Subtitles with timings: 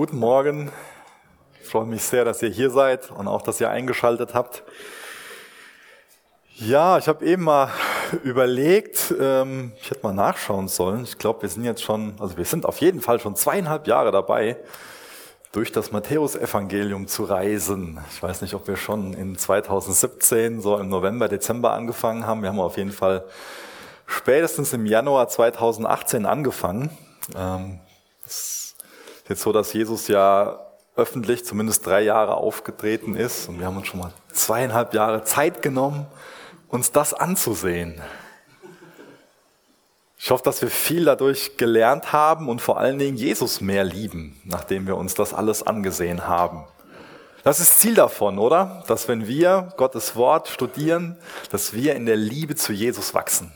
[0.00, 0.72] Guten Morgen.
[1.62, 4.62] Ich freue mich sehr, dass ihr hier seid und auch, dass ihr eingeschaltet habt.
[6.54, 7.68] Ja, ich habe eben mal
[8.24, 11.04] überlegt, ähm, ich hätte mal nachschauen sollen.
[11.04, 14.10] Ich glaube, wir sind jetzt schon, also wir sind auf jeden Fall schon zweieinhalb Jahre
[14.10, 14.56] dabei,
[15.52, 18.00] durch das Matthäusevangelium zu reisen.
[18.10, 22.40] Ich weiß nicht, ob wir schon in 2017, so im November, Dezember angefangen haben.
[22.40, 23.26] Wir haben auf jeden Fall
[24.06, 26.88] spätestens im Januar 2018 angefangen.
[27.36, 27.80] Ähm,
[28.24, 28.59] ist
[29.30, 30.60] jetzt so, dass Jesus ja
[30.96, 35.62] öffentlich zumindest drei Jahre aufgetreten ist und wir haben uns schon mal zweieinhalb Jahre Zeit
[35.62, 36.06] genommen,
[36.68, 38.02] uns das anzusehen.
[40.18, 44.38] Ich hoffe, dass wir viel dadurch gelernt haben und vor allen Dingen Jesus mehr lieben,
[44.44, 46.66] nachdem wir uns das alles angesehen haben.
[47.42, 48.84] Das ist Ziel davon, oder?
[48.86, 51.16] Dass wenn wir Gottes Wort studieren,
[51.50, 53.50] dass wir in der Liebe zu Jesus wachsen.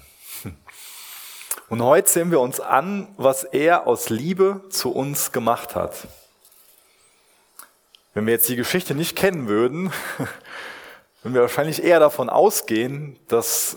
[1.75, 6.07] Und heute sehen wir uns an, was er aus Liebe zu uns gemacht hat.
[8.15, 9.91] Wenn wir jetzt die Geschichte nicht kennen würden,
[11.25, 13.77] würden wir wahrscheinlich eher davon ausgehen, dass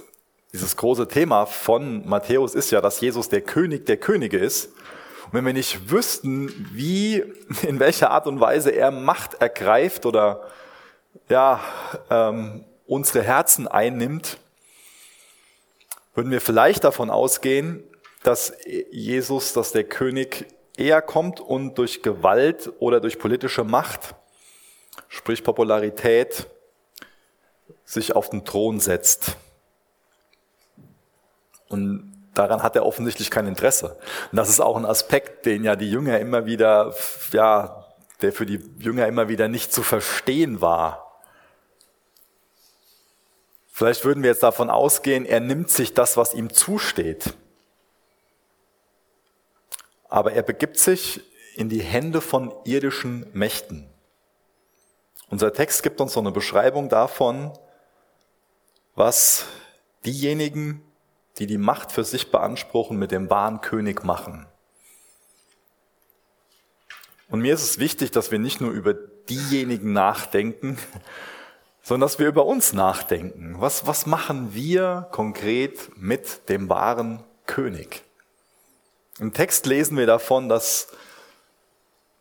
[0.53, 4.67] dieses große Thema von Matthäus ist ja, dass Jesus der König der Könige ist.
[5.25, 7.23] Und wenn wir nicht wüssten, wie,
[7.64, 10.43] in welcher Art und Weise er Macht ergreift oder
[11.30, 11.59] ja,
[12.11, 14.38] ähm, unsere Herzen einnimmt,
[16.17, 17.83] würden wir vielleicht davon ausgehen,
[18.28, 18.52] dass
[18.92, 24.16] Jesus, dass der König eher kommt und durch Gewalt oder durch politische Macht,
[25.08, 26.45] sprich Popularität,
[27.86, 29.38] sich auf den Thron setzt.
[31.70, 33.98] Und daran hat er offensichtlich kein Interesse.
[34.31, 36.94] Und das ist auch ein Aspekt, den ja die Jünger immer wieder,
[37.31, 37.86] ja,
[38.22, 41.22] der für die Jünger immer wieder nicht zu verstehen war.
[43.72, 47.33] Vielleicht würden wir jetzt davon ausgehen, er nimmt sich das, was ihm zusteht.
[50.09, 51.22] Aber er begibt sich
[51.55, 53.89] in die Hände von irdischen Mächten.
[55.30, 57.52] Unser Text gibt uns so eine Beschreibung davon,
[58.95, 59.45] was
[60.05, 60.81] diejenigen,
[61.37, 64.48] die die Macht für sich beanspruchen, mit dem wahren König machen.
[67.30, 70.77] Und mir ist es wichtig, dass wir nicht nur über diejenigen nachdenken,
[71.81, 73.55] sondern dass wir über uns nachdenken.
[73.60, 78.06] Was, was machen wir konkret mit dem wahren König?
[79.20, 80.89] Im Text lesen wir davon, dass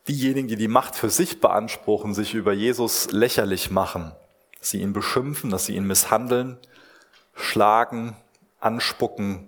[0.07, 4.13] diejenigen, die die Macht für sich beanspruchen, sich über Jesus lächerlich machen,
[4.61, 6.57] sie ihn beschimpfen, dass sie ihn misshandeln,
[7.35, 8.15] schlagen,
[8.59, 9.47] anspucken,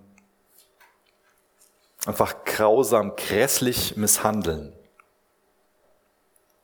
[2.06, 4.72] einfach grausam, grässlich misshandeln.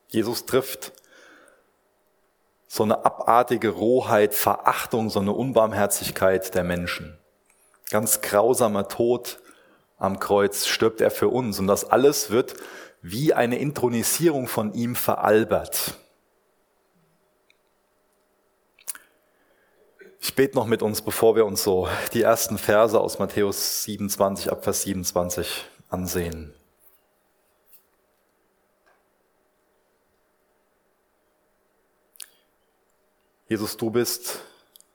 [0.09, 0.93] Jesus trifft
[2.69, 7.19] so eine abartige Rohheit, Verachtung, so eine Unbarmherzigkeit der Menschen.
[7.91, 9.41] Ganz grausamer Tod
[9.99, 12.55] am Kreuz stirbt er für uns und das alles wird
[13.03, 15.95] wie eine Intronisierung von ihm veralbert.
[20.21, 24.51] Ich bete noch mit uns, bevor wir uns so die ersten Verse aus Matthäus 27
[24.51, 26.53] ab Vers 27 ansehen.
[33.49, 34.41] Jesus, du bist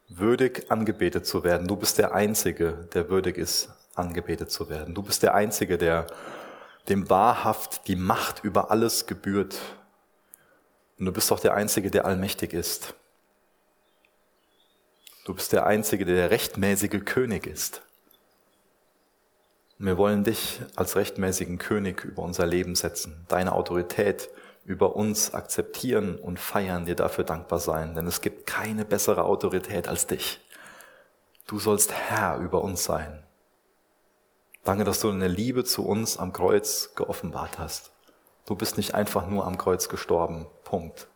[0.09, 1.67] würdig angebetet zu werden.
[1.67, 4.93] Du bist der Einzige, der würdig ist, angebetet zu werden.
[4.93, 6.07] Du bist der Einzige, der
[6.89, 9.59] dem wahrhaft die Macht über alles gebührt.
[10.97, 12.95] Und du bist auch der Einzige, der allmächtig ist.
[15.25, 17.81] Du bist der Einzige, der der rechtmäßige König ist.
[19.77, 24.29] Und wir wollen dich als rechtmäßigen König über unser Leben setzen, deine Autorität
[24.63, 29.87] über uns akzeptieren und feiern, dir dafür dankbar sein, denn es gibt keine bessere Autorität
[29.87, 30.39] als dich.
[31.47, 33.20] Du sollst Herr über uns sein.
[34.63, 37.91] Danke, dass du deine Liebe zu uns am Kreuz geoffenbart hast.
[38.45, 40.45] Du bist nicht einfach nur am Kreuz gestorben.
[40.63, 41.07] Punkt.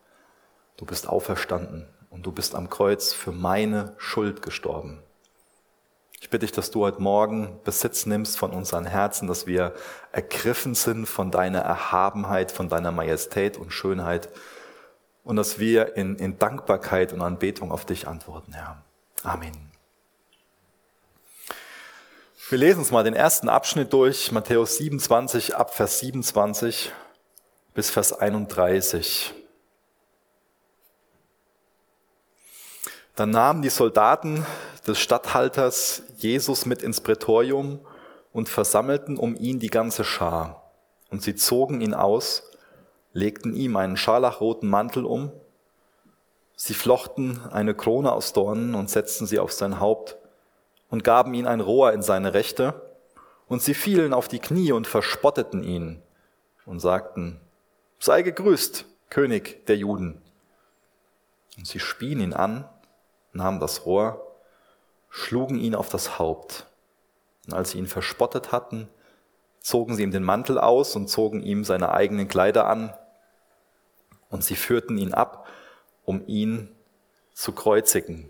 [0.78, 5.02] Du bist auferstanden und du bist am Kreuz für meine Schuld gestorben.
[6.20, 9.76] Ich bitte dich, dass du heute Morgen Besitz nimmst von unseren Herzen, dass wir
[10.12, 14.30] ergriffen sind von deiner Erhabenheit, von deiner Majestät und Schönheit
[15.24, 18.82] und dass wir in, in Dankbarkeit und Anbetung auf dich antworten, Herr.
[19.24, 19.75] Amen.
[22.48, 26.92] Wir lesen uns mal den ersten Abschnitt durch, Matthäus 27 ab Vers 27
[27.74, 29.34] bis Vers 31.
[33.16, 34.46] Dann nahmen die Soldaten
[34.86, 37.80] des Statthalters Jesus mit ins Prätorium
[38.32, 40.72] und versammelten um ihn die ganze Schar.
[41.10, 42.44] Und sie zogen ihn aus,
[43.12, 45.32] legten ihm einen scharlachroten Mantel um,
[46.56, 50.20] sie flochten eine Krone aus Dornen und setzten sie auf sein Haupt
[50.96, 52.82] und gaben ihm ein Rohr in seine Rechte,
[53.50, 56.02] und sie fielen auf die Knie und verspotteten ihn
[56.66, 57.42] und sagten,
[58.00, 60.22] sei gegrüßt, König der Juden.
[61.58, 62.64] Und sie spien ihn an,
[63.34, 64.38] nahmen das Rohr,
[65.10, 66.66] schlugen ihn auf das Haupt.
[67.46, 68.88] Und als sie ihn verspottet hatten,
[69.60, 72.94] zogen sie ihm den Mantel aus und zogen ihm seine eigenen Kleider an.
[74.30, 75.46] Und sie führten ihn ab,
[76.06, 76.74] um ihn
[77.34, 78.30] zu kreuzigen.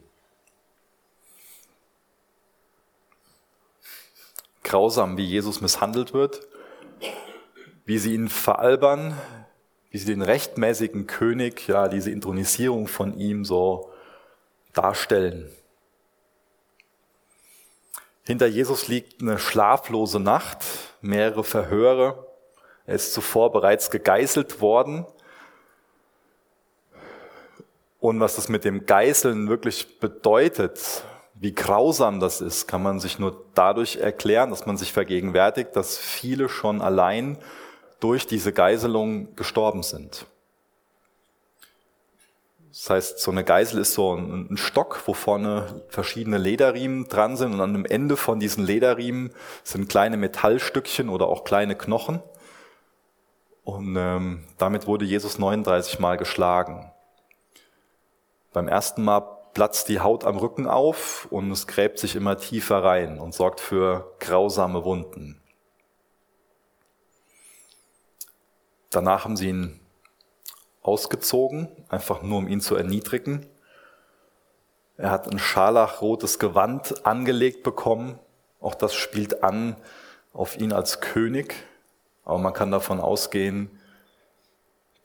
[4.66, 6.42] Grausam, wie Jesus misshandelt wird,
[7.86, 9.16] wie sie ihn veralbern,
[9.92, 13.92] wie sie den rechtmäßigen König, ja, diese Intronisierung von ihm so
[14.74, 15.50] darstellen.
[18.24, 20.66] Hinter Jesus liegt eine schlaflose Nacht,
[21.00, 22.28] mehrere Verhöre.
[22.88, 25.06] Er ist zuvor bereits gegeißelt worden.
[28.00, 31.04] Und was das mit dem Geißeln wirklich bedeutet,
[31.38, 35.98] wie grausam das ist, kann man sich nur dadurch erklären, dass man sich vergegenwärtigt, dass
[35.98, 37.38] viele schon allein
[38.00, 40.26] durch diese Geiselung gestorben sind.
[42.70, 47.54] Das heißt, so eine Geisel ist so ein, Stock, wo vorne verschiedene Lederriemen dran sind
[47.54, 49.32] und an dem Ende von diesen Lederriemen
[49.64, 52.22] sind kleine Metallstückchen oder auch kleine Knochen.
[53.64, 56.92] Und ähm, damit wurde Jesus 39 Mal geschlagen.
[58.52, 62.84] Beim ersten Mal platzt die Haut am Rücken auf und es gräbt sich immer tiefer
[62.84, 65.42] rein und sorgt für grausame Wunden.
[68.90, 69.80] Danach haben sie ihn
[70.82, 73.48] ausgezogen, einfach nur um ihn zu erniedrigen.
[74.98, 78.20] Er hat ein scharlachrotes Gewand angelegt bekommen.
[78.60, 79.78] Auch das spielt an
[80.34, 81.56] auf ihn als König.
[82.26, 83.80] Aber man kann davon ausgehen,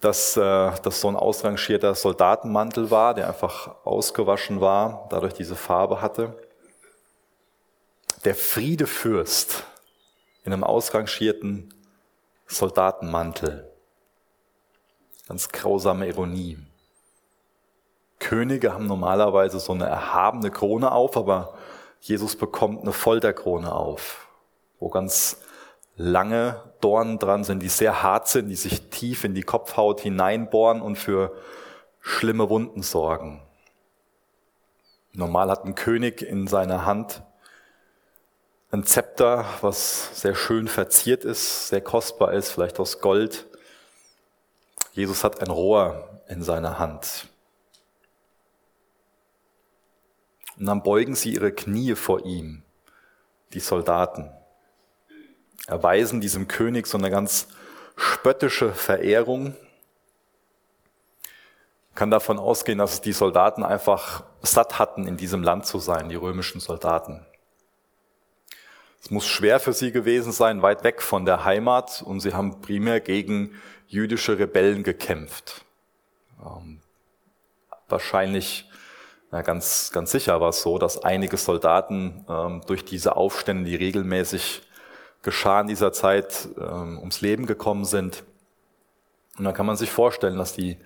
[0.00, 0.41] dass äh,
[0.82, 6.35] das so ein ausrangierter Soldatenmantel war, der einfach ausgewaschen war, dadurch diese Farbe hatte.
[8.25, 9.64] Der Friedefürst
[10.44, 11.75] in einem ausrangierten
[12.47, 13.70] Soldatenmantel.
[15.29, 16.58] Ganz grausame Ironie.
[18.19, 21.55] Könige haben normalerweise so eine erhabene Krone auf, aber
[22.00, 24.29] Jesus bekommt eine Folterkrone auf,
[24.79, 25.37] wo ganz
[26.00, 30.81] lange Dornen dran sind, die sehr hart sind, die sich tief in die Kopfhaut hineinbohren
[30.81, 31.37] und für
[32.00, 33.43] schlimme Wunden sorgen.
[35.12, 37.23] Normal hat ein König in seiner Hand
[38.73, 43.47] ein Zepter, was sehr schön verziert ist, sehr kostbar ist, vielleicht aus Gold.
[44.93, 47.26] Jesus hat ein Rohr in seiner Hand.
[50.56, 52.62] Und dann beugen sie ihre Knie vor ihm,
[53.52, 54.31] die Soldaten,
[55.67, 57.49] erweisen diesem König so eine ganz
[57.97, 59.55] spöttische Verehrung.
[61.95, 66.17] Kann davon ausgehen, dass die Soldaten einfach satt hatten, in diesem Land zu sein, die
[66.17, 67.27] römischen Soldaten.
[69.03, 72.61] Es muss schwer für sie gewesen sein, weit weg von der Heimat, und sie haben
[72.61, 73.55] primär gegen
[73.87, 75.65] jüdische Rebellen gekämpft.
[76.45, 76.81] Ähm,
[77.89, 78.69] wahrscheinlich,
[79.31, 83.77] na ganz, ganz sicher war es so, dass einige Soldaten ähm, durch diese Aufstände, die
[83.77, 84.62] regelmäßig
[85.23, 88.25] geschahen dieser Zeit, ähm, ums Leben gekommen sind.
[89.39, 90.79] Und dann kann man sich vorstellen, dass die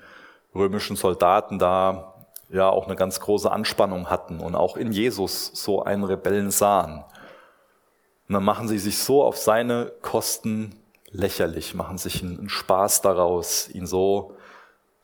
[0.54, 2.14] römischen Soldaten da
[2.48, 7.04] ja auch eine ganz große Anspannung hatten und auch in Jesus so einen Rebellen sahen.
[8.28, 10.76] Und dann machen sie sich so auf seine Kosten
[11.10, 14.36] lächerlich, machen sich einen Spaß daraus, ihn so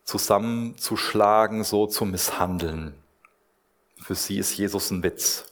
[0.05, 2.95] zusammenzuschlagen, so zu misshandeln.
[4.03, 5.47] Für sie ist Jesus ein Witz.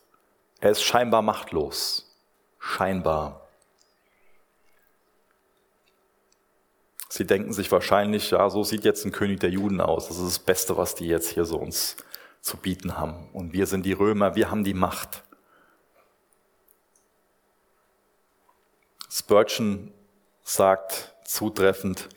[0.60, 2.10] Er ist scheinbar machtlos.
[2.58, 3.47] Scheinbar.
[7.08, 10.08] Sie denken sich wahrscheinlich, ja, so sieht jetzt ein König der Juden aus.
[10.08, 11.96] Das ist das Beste, was die jetzt hier so uns
[12.40, 13.28] zu bieten haben.
[13.32, 15.22] Und wir sind die Römer, wir haben die Macht.
[19.10, 19.90] Spurgeon
[20.42, 22.08] sagt zutreffend,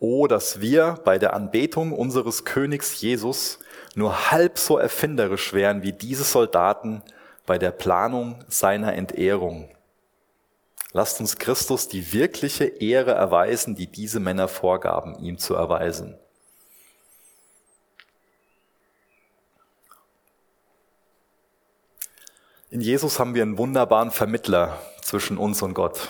[0.00, 3.58] Oh, dass wir bei der Anbetung unseres Königs Jesus
[3.96, 7.02] nur halb so erfinderisch wären wie diese Soldaten
[7.46, 9.68] bei der Planung seiner Entehrung.
[10.98, 16.18] Lasst uns Christus die wirkliche Ehre erweisen, die diese Männer vorgaben, ihm zu erweisen.
[22.70, 26.08] In Jesus haben wir einen wunderbaren Vermittler zwischen uns und Gott.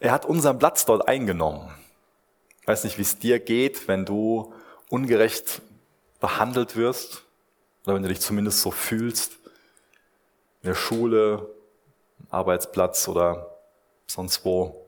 [0.00, 1.72] Er hat unseren Platz dort eingenommen.
[2.60, 4.52] Ich weiß nicht, wie es dir geht, wenn du
[4.88, 5.62] ungerecht
[6.18, 7.22] behandelt wirst
[7.84, 9.34] oder wenn du dich zumindest so fühlst.
[10.62, 11.54] In der Schule,
[12.30, 13.56] Arbeitsplatz oder
[14.06, 14.86] sonst wo.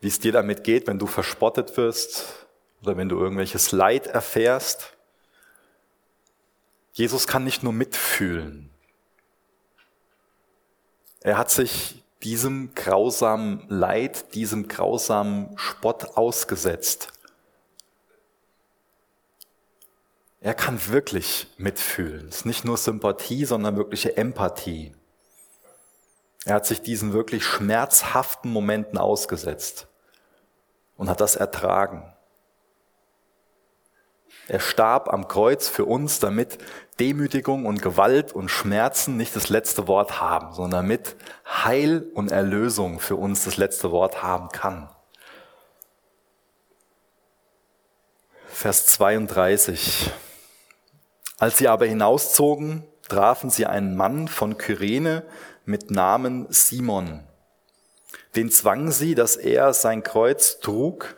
[0.00, 2.46] Wie es dir damit geht, wenn du verspottet wirst
[2.82, 4.92] oder wenn du irgendwelches Leid erfährst.
[6.92, 8.70] Jesus kann nicht nur mitfühlen.
[11.20, 17.12] Er hat sich diesem grausamen Leid, diesem grausamen Spott ausgesetzt.
[20.40, 22.28] Er kann wirklich mitfühlen.
[22.28, 24.94] Es ist nicht nur Sympathie, sondern wirkliche Empathie.
[26.46, 29.88] Er hat sich diesen wirklich schmerzhaften Momenten ausgesetzt
[30.96, 32.14] und hat das ertragen.
[34.46, 36.58] Er starb am Kreuz für uns, damit
[37.00, 43.00] Demütigung und Gewalt und Schmerzen nicht das letzte Wort haben, sondern damit Heil und Erlösung
[43.00, 44.88] für uns das letzte Wort haben kann.
[48.46, 50.12] Vers 32.
[51.38, 55.24] Als sie aber hinauszogen, trafen sie einen Mann von Kyrene
[55.66, 57.24] mit Namen Simon.
[58.36, 61.16] Den zwangen sie, dass er sein Kreuz trug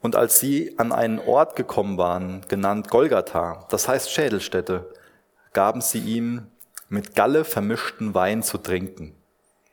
[0.00, 4.92] und als sie an einen Ort gekommen waren, genannt Golgatha, das heißt Schädelstätte,
[5.52, 6.48] gaben sie ihm
[6.88, 9.14] mit Galle vermischten Wein zu trinken.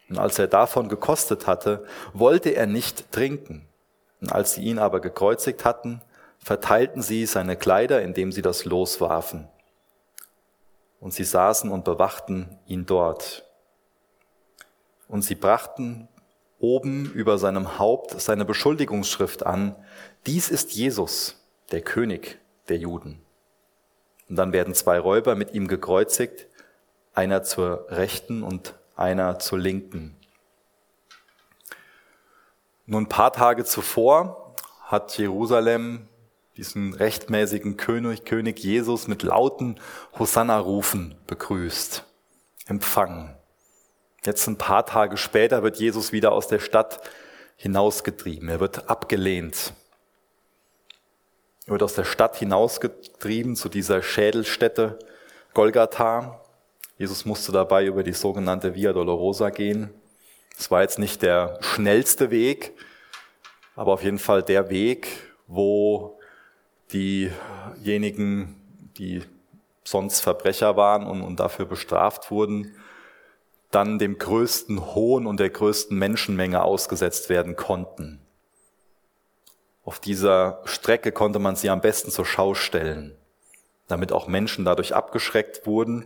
[0.08, 3.68] Und als er davon gekostet hatte, wollte er nicht trinken.
[4.22, 6.02] Und als sie ihn aber gekreuzigt hatten,
[6.38, 9.48] verteilten sie seine Kleider, indem sie das Los warfen.
[11.00, 13.49] Und sie saßen und bewachten ihn dort.
[15.10, 16.08] Und sie brachten
[16.60, 19.76] oben über seinem Haupt seine Beschuldigungsschrift an,
[20.28, 21.36] dies ist Jesus,
[21.72, 22.38] der König
[22.70, 23.20] der Juden.
[24.30, 26.46] Und dann werden zwei Räuber mit ihm gekreuzigt,
[27.14, 30.16] einer zur rechten und einer zur linken.
[32.86, 36.08] Nun ein paar Tage zuvor hat Jerusalem
[36.56, 39.80] diesen rechtmäßigen König, König Jesus mit lauten
[40.20, 42.04] Hosanna-Rufen begrüßt,
[42.68, 43.39] empfangen.
[44.26, 47.00] Jetzt ein paar Tage später wird Jesus wieder aus der Stadt
[47.56, 48.50] hinausgetrieben.
[48.50, 49.74] Er wird abgelehnt.
[51.66, 55.00] Er wird aus der Stadt hinausgetrieben zu dieser Schädelstätte
[55.54, 56.42] Golgatha.
[56.98, 59.90] Jesus musste dabei über die sogenannte Via Dolorosa gehen.
[60.58, 62.74] Es war jetzt nicht der schnellste Weg,
[63.76, 65.08] aber auf jeden Fall der Weg,
[65.48, 66.20] wo
[66.92, 68.56] diejenigen,
[68.98, 69.24] die
[69.86, 72.76] sonst Verbrecher waren und, und dafür bestraft wurden,
[73.72, 78.20] dann dem größten Hohn und der größten Menschenmenge ausgesetzt werden konnten.
[79.84, 83.16] Auf dieser Strecke konnte man sie am besten zur Schau stellen,
[83.88, 86.06] damit auch Menschen dadurch abgeschreckt wurden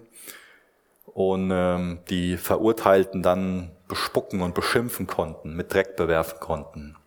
[1.05, 6.98] und ähm, die Verurteilten dann bespucken und beschimpfen konnten, mit Dreck bewerfen konnten.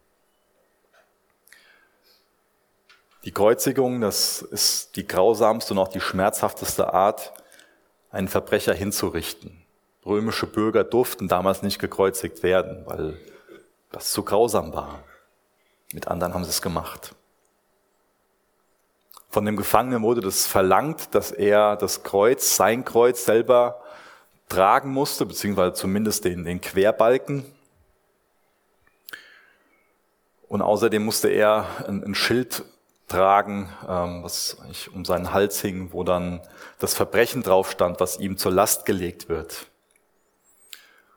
[3.25, 7.33] Die Kreuzigung, das ist die grausamste und auch die schmerzhafteste Art,
[8.11, 9.66] einen Verbrecher hinzurichten.
[10.07, 13.19] Römische Bürger durften damals nicht gekreuzigt werden, weil
[13.91, 15.03] das zu grausam war.
[15.93, 17.15] Mit anderen haben sie es gemacht.
[19.31, 23.83] Von dem Gefangenen wurde das verlangt, dass er das Kreuz, sein Kreuz selber
[24.49, 27.45] tragen musste, beziehungsweise zumindest den, den Querbalken.
[30.49, 32.65] Und außerdem musste er ein, ein Schild
[33.09, 34.57] tragen, ähm, was
[34.95, 36.41] um seinen Hals hing, wo dann
[36.79, 39.67] das Verbrechen drauf stand, was ihm zur Last gelegt wird.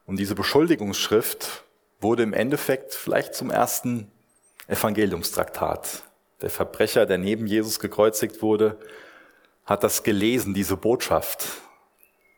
[0.10, 1.66] Und diese Beschuldigungsschrift
[2.02, 4.12] wurde im Endeffekt vielleicht zum ersten
[4.66, 6.02] Evangeliumstraktat.
[6.42, 8.80] Der Verbrecher, der neben Jesus gekreuzigt wurde,
[9.66, 11.46] hat das gelesen, diese Botschaft,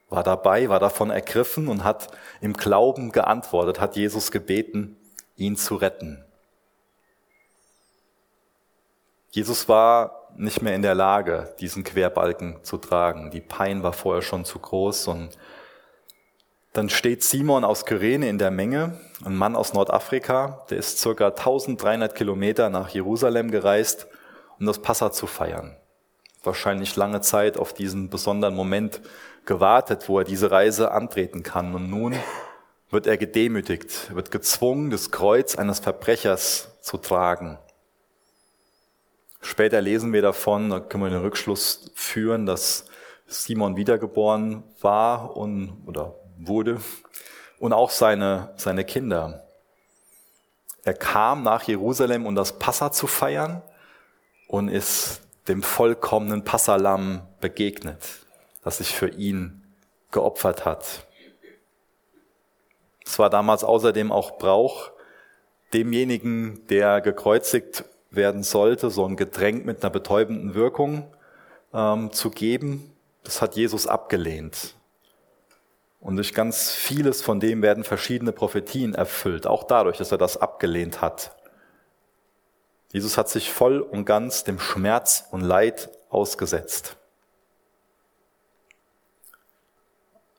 [0.10, 2.10] war dabei, war davon ergriffen und hat
[2.42, 4.98] im Glauben geantwortet, hat Jesus gebeten,
[5.38, 6.26] ihn zu retten.
[9.30, 13.32] Jesus war nicht mehr in der Lage, diesen Querbalken zu tragen.
[13.32, 15.38] Die Pein war vorher schon zu groß und
[16.74, 21.28] dann steht Simon aus Kyrene in der Menge, ein Mann aus Nordafrika, der ist circa
[21.28, 24.08] 1300 Kilometer nach Jerusalem gereist,
[24.58, 25.76] um das Passa zu feiern.
[26.44, 29.02] Wahrscheinlich lange Zeit auf diesen besonderen Moment
[29.46, 31.76] gewartet, wo er diese Reise antreten kann.
[31.76, 32.16] Und nun
[32.90, 37.60] wird er gedemütigt, wird gezwungen, das Kreuz eines Verbrechers zu tragen.
[39.42, 42.86] Später lesen wir davon, da können wir den Rückschluss führen, dass
[43.28, 46.16] Simon wiedergeboren war und, oder
[46.48, 46.82] wurde
[47.60, 49.44] und auch seine, seine Kinder.
[50.84, 53.62] Er kam nach Jerusalem, um das Passa zu feiern
[54.48, 58.04] und ist dem vollkommenen Passalam begegnet,
[58.64, 59.64] das sich für ihn
[60.12, 61.06] geopfert hat.
[63.06, 64.92] Es war damals außerdem auch Brauch,
[65.74, 71.08] demjenigen, der gekreuzigt werden sollte, so ein Getränk mit einer betäubenden Wirkung
[71.74, 72.92] ähm, zu geben.
[73.24, 74.76] Das hat Jesus abgelehnt.
[76.02, 80.36] Und durch ganz vieles von dem werden verschiedene Prophetien erfüllt, auch dadurch, dass er das
[80.36, 81.36] abgelehnt hat.
[82.92, 86.98] Jesus hat sich voll und ganz dem Schmerz und Leid ausgesetzt.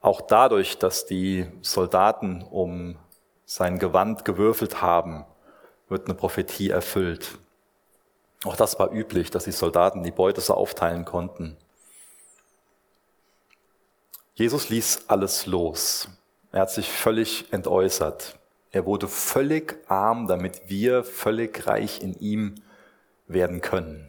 [0.00, 2.98] Auch dadurch, dass die Soldaten um
[3.46, 5.24] sein Gewand gewürfelt haben,
[5.88, 7.38] wird eine Prophetie erfüllt.
[8.44, 11.56] Auch das war üblich, dass die Soldaten die Beute so aufteilen konnten.
[14.34, 16.08] Jesus ließ alles los.
[16.52, 18.38] Er hat sich völlig entäußert.
[18.70, 22.54] Er wurde völlig arm, damit wir völlig reich in ihm
[23.26, 24.08] werden können.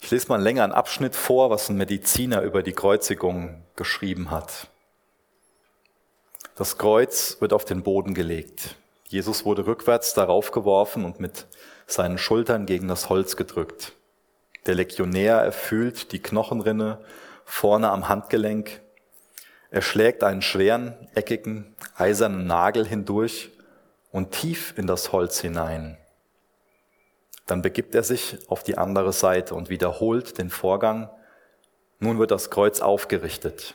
[0.00, 4.68] Ich lese mal länger einen Abschnitt vor, was ein Mediziner über die Kreuzigung geschrieben hat.
[6.56, 8.76] Das Kreuz wird auf den Boden gelegt.
[9.06, 11.46] Jesus wurde rückwärts darauf geworfen und mit
[11.86, 13.92] seinen Schultern gegen das Holz gedrückt.
[14.66, 16.98] Der Legionär erfüllt die Knochenrinne
[17.50, 18.80] vorne am Handgelenk.
[19.70, 23.50] Er schlägt einen schweren, eckigen, eisernen Nagel hindurch
[24.12, 25.98] und tief in das Holz hinein.
[27.46, 31.10] Dann begibt er sich auf die andere Seite und wiederholt den Vorgang.
[31.98, 33.74] Nun wird das Kreuz aufgerichtet.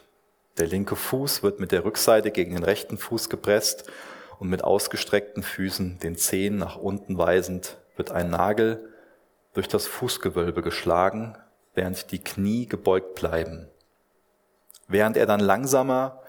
[0.58, 3.92] Der linke Fuß wird mit der Rückseite gegen den rechten Fuß gepresst
[4.40, 8.90] und mit ausgestreckten Füßen, den Zehen nach unten weisend, wird ein Nagel
[9.54, 11.38] durch das Fußgewölbe geschlagen,
[11.76, 13.68] während die Knie gebeugt bleiben.
[14.88, 16.22] Während er dann langsamer,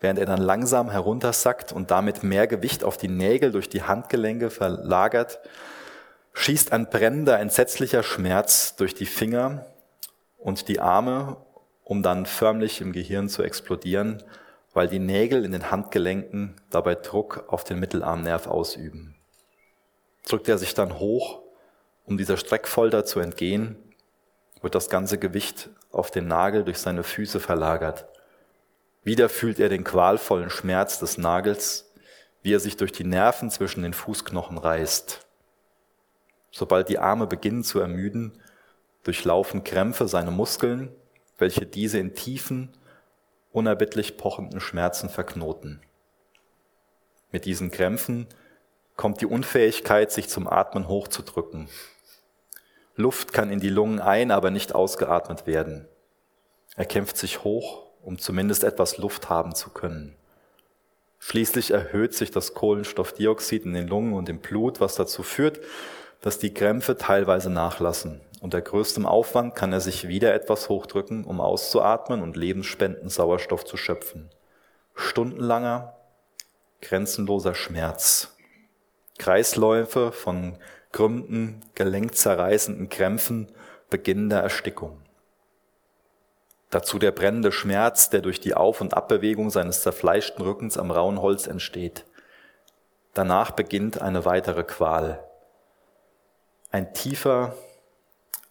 [0.00, 4.50] während er dann langsam heruntersackt und damit mehr Gewicht auf die Nägel durch die Handgelenke
[4.50, 5.40] verlagert,
[6.34, 9.66] schießt ein brennender, entsetzlicher Schmerz durch die Finger
[10.38, 11.36] und die Arme,
[11.84, 14.22] um dann förmlich im Gehirn zu explodieren,
[14.72, 19.14] weil die Nägel in den Handgelenken dabei Druck auf den Mittelarmnerv ausüben.
[20.26, 21.42] Drückt er sich dann hoch,
[22.06, 23.76] um dieser Streckfolter zu entgehen,
[24.62, 28.06] wird das ganze Gewicht auf den Nagel durch seine Füße verlagert.
[29.04, 31.92] Wieder fühlt er den qualvollen Schmerz des Nagels,
[32.42, 35.26] wie er sich durch die Nerven zwischen den Fußknochen reißt.
[36.50, 38.38] Sobald die Arme beginnen zu ermüden,
[39.02, 40.94] durchlaufen Krämpfe seine Muskeln,
[41.38, 42.70] welche diese in tiefen,
[43.52, 45.80] unerbittlich pochenden Schmerzen verknoten.
[47.32, 48.26] Mit diesen Krämpfen
[48.96, 51.68] kommt die Unfähigkeit, sich zum Atmen hochzudrücken.
[52.94, 55.88] Luft kann in die Lungen ein, aber nicht ausgeatmet werden.
[56.76, 60.14] Er kämpft sich hoch, um zumindest etwas Luft haben zu können.
[61.18, 65.60] Schließlich erhöht sich das Kohlenstoffdioxid in den Lungen und im Blut, was dazu führt,
[66.20, 68.20] dass die Krämpfe teilweise nachlassen.
[68.40, 73.76] Unter größtem Aufwand kann er sich wieder etwas hochdrücken, um auszuatmen und lebensspenden Sauerstoff zu
[73.76, 74.30] schöpfen.
[74.94, 75.94] Stundenlanger,
[76.80, 78.36] grenzenloser Schmerz.
[79.18, 80.58] Kreisläufe von
[80.92, 83.48] krümmenden, gelenkzerreißenden Krämpfen,
[83.90, 85.00] beginnender Erstickung.
[86.70, 91.20] Dazu der brennende Schmerz, der durch die Auf- und Abbewegung seines zerfleischten Rückens am rauen
[91.20, 92.04] Holz entsteht.
[93.12, 95.22] Danach beginnt eine weitere Qual,
[96.70, 97.54] ein tiefer,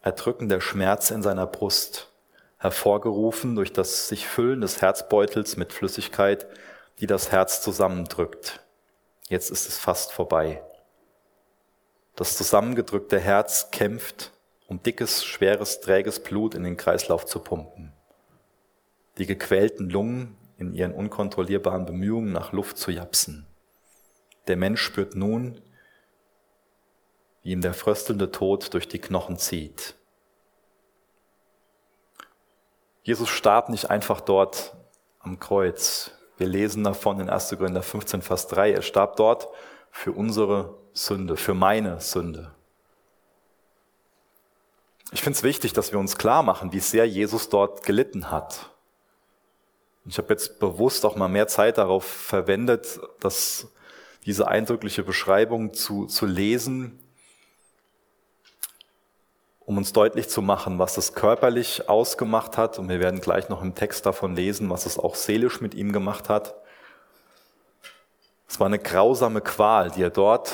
[0.04, 2.12] erdrückender Schmerz in seiner Brust,
[2.60, 6.46] hervorgerufen durch das sich Füllen des Herzbeutels mit Flüssigkeit,
[7.00, 8.62] die das Herz zusammendrückt.
[9.30, 10.62] Jetzt ist es fast vorbei.
[12.22, 14.32] Das zusammengedrückte Herz kämpft,
[14.68, 17.94] um dickes, schweres, träges Blut in den Kreislauf zu pumpen.
[19.18, 23.48] Die gequälten Lungen in ihren unkontrollierbaren Bemühungen nach Luft zu japsen.
[24.46, 25.62] Der Mensch spürt nun,
[27.42, 29.96] wie ihm der fröstelnde Tod durch die Knochen zieht.
[33.02, 34.78] Jesus starb nicht einfach dort
[35.18, 36.12] am Kreuz.
[36.38, 37.56] Wir lesen davon in 1.
[37.58, 38.74] Korinther 15, Vers 3.
[38.74, 39.48] Er starb dort
[39.90, 42.52] für unsere Sünde, für meine Sünde.
[45.12, 48.70] Ich finde es wichtig, dass wir uns klar machen, wie sehr Jesus dort gelitten hat.
[50.06, 53.68] Ich habe jetzt bewusst auch mal mehr Zeit darauf verwendet, dass
[54.26, 57.00] diese eindrückliche Beschreibung zu, zu lesen,
[59.60, 62.80] um uns deutlich zu machen, was es körperlich ausgemacht hat.
[62.80, 65.92] Und wir werden gleich noch im Text davon lesen, was es auch seelisch mit ihm
[65.92, 66.56] gemacht hat.
[68.52, 70.52] Es war eine grausame Qual, die er dort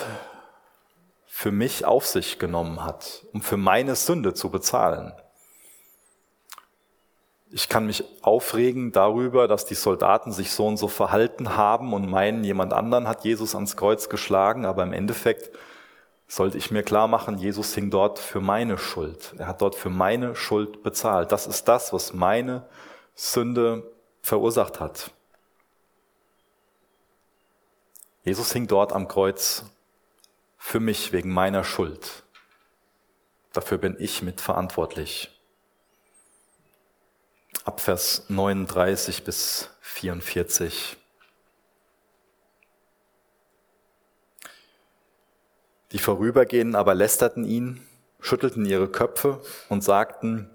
[1.25, 5.13] für mich auf sich genommen hat, um für meine Sünde zu bezahlen.
[7.49, 12.07] Ich kann mich aufregen darüber, dass die Soldaten sich so und so verhalten haben und
[12.07, 15.49] meinen, jemand anderen hat Jesus ans Kreuz geschlagen, aber im Endeffekt
[16.27, 19.33] sollte ich mir klar machen, Jesus hing dort für meine Schuld.
[19.39, 21.31] Er hat dort für meine Schuld bezahlt.
[21.31, 22.63] Das ist das, was meine
[23.15, 25.09] Sünde verursacht hat.
[28.27, 29.63] Jesus hing dort am Kreuz
[30.57, 32.23] für mich wegen meiner Schuld.
[33.53, 35.31] Dafür bin ich mitverantwortlich.
[37.63, 40.97] Ab Vers 39 bis 44.
[45.93, 47.87] Die Vorübergehenden aber lästerten ihn,
[48.19, 50.49] schüttelten ihre Köpfe und sagten,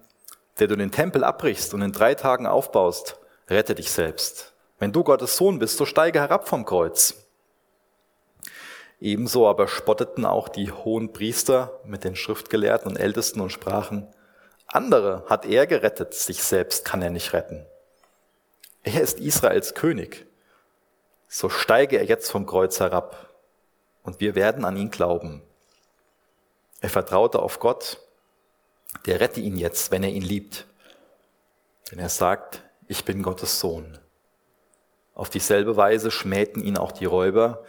[0.59, 3.17] der du den Tempel abbrichst und in drei Tagen aufbaust,
[3.49, 4.53] rette dich selbst.
[4.79, 7.22] Wenn du Gottes Sohn bist, so steige herab vom Kreuz.
[9.03, 14.07] Ebenso aber spotteten auch die hohen Priester mit den Schriftgelehrten und Ältesten und sprachen,
[14.69, 17.67] andere hat er gerettet, sich selbst kann er nicht retten.
[18.85, 20.25] Er ist Israels König.
[21.27, 23.35] So steige er jetzt vom Kreuz herab
[24.05, 25.43] und wir werden an ihn glauben.
[26.81, 27.99] Er vertraute auf Gott,
[29.07, 30.69] der rette ihn jetzt, wenn er ihn liebt.
[31.91, 33.99] Denn er sagt, ich bin Gottes Sohn.
[35.13, 37.65] Auf dieselbe Weise schmähten ihn auch die Räuber,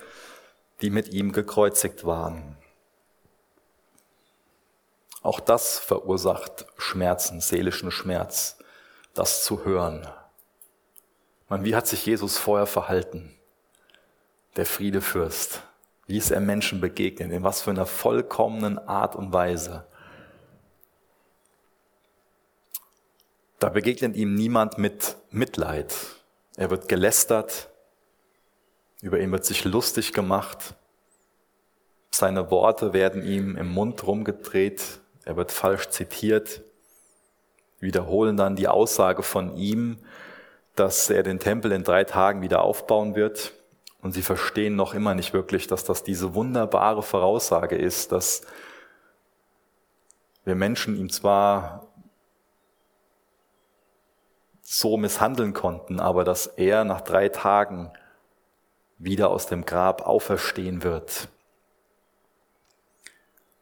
[0.82, 2.58] die mit ihm gekreuzigt waren.
[5.22, 8.58] Auch das verursacht Schmerzen, seelischen Schmerz,
[9.14, 10.08] das zu hören.
[11.48, 13.34] Man, wie hat sich Jesus vorher verhalten?
[14.58, 15.62] Der Friedefürst.
[16.08, 17.32] Wie ist er Menschen begegnet?
[17.32, 19.86] In was für einer vollkommenen Art und Weise?
[23.60, 25.96] Da begegnet ihm niemand mit Mitleid.
[26.58, 27.70] Er wird gelästert,
[29.04, 30.76] über ihn wird sich lustig gemacht,
[32.10, 36.62] seine Worte werden ihm im Mund rumgedreht, er wird falsch zitiert,
[37.82, 39.98] wiederholen dann die Aussage von ihm,
[40.76, 43.52] dass er den Tempel in drei Tagen wieder aufbauen wird.
[44.02, 48.44] Und sie verstehen noch immer nicht wirklich, dass das diese wunderbare Voraussage ist, dass
[50.46, 51.88] wir Menschen ihm zwar
[54.62, 57.92] so misshandeln konnten, aber dass er nach drei Tagen
[59.04, 61.28] wieder aus dem Grab auferstehen wird.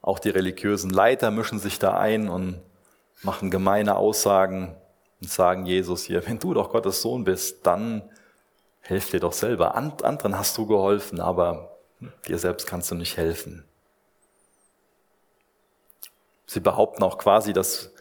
[0.01, 2.61] Auch die religiösen Leiter mischen sich da ein und
[3.23, 4.75] machen gemeine Aussagen
[5.21, 8.01] und sagen Jesus hier, wenn du doch Gottes Sohn bist, dann
[8.81, 9.75] helf dir doch selber.
[9.75, 11.77] Anderen hast du geholfen, aber
[12.27, 13.63] dir selbst kannst du nicht helfen.
[16.47, 17.93] Sie behaupten auch quasi, dass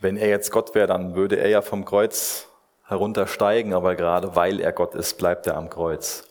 [0.00, 2.48] wenn er jetzt Gott wäre, dann würde er ja vom Kreuz
[2.86, 6.24] heruntersteigen, aber gerade weil er Gott ist, bleibt er am Kreuz.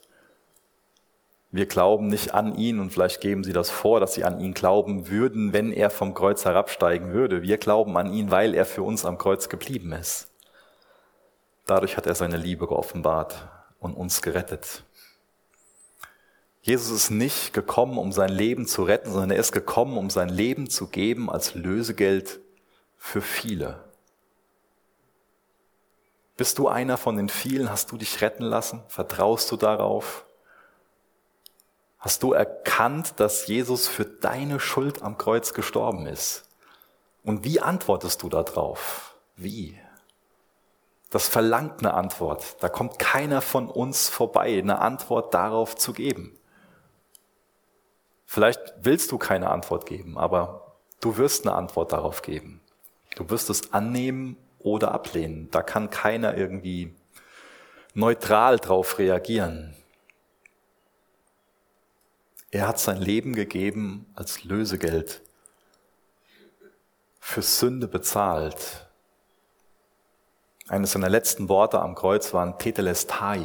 [1.53, 4.55] Wir glauben nicht an ihn und vielleicht geben sie das vor, dass sie an ihn
[4.55, 7.43] glauben würden, wenn er vom Kreuz herabsteigen würde.
[7.43, 10.31] Wir glauben an ihn, weil er für uns am Kreuz geblieben ist.
[11.67, 14.83] Dadurch hat er seine Liebe geoffenbart und uns gerettet.
[16.63, 20.29] Jesus ist nicht gekommen, um sein Leben zu retten, sondern er ist gekommen, um sein
[20.29, 22.39] Leben zu geben als Lösegeld
[22.97, 23.83] für viele.
[26.35, 27.69] Bist du einer von den vielen?
[27.69, 28.81] Hast du dich retten lassen?
[28.87, 30.25] Vertraust du darauf?
[32.03, 36.43] Hast du erkannt, dass Jesus für deine Schuld am Kreuz gestorben ist?
[37.23, 39.15] Und wie antwortest du darauf?
[39.37, 39.79] Wie?
[41.11, 42.61] Das verlangt eine Antwort.
[42.61, 46.37] Da kommt keiner von uns vorbei, eine Antwort darauf zu geben.
[48.25, 52.59] Vielleicht willst du keine Antwort geben, aber du wirst eine Antwort darauf geben.
[53.15, 55.49] Du wirst es annehmen oder ablehnen.
[55.51, 56.93] Da kann keiner irgendwie
[57.93, 59.73] neutral drauf reagieren.
[62.53, 65.21] Er hat sein Leben gegeben als Lösegeld,
[67.19, 68.87] für Sünde bezahlt.
[70.67, 73.43] Eines seiner letzten Worte am Kreuz waren Tetelestai.